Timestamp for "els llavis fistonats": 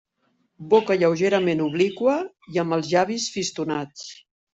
2.79-4.09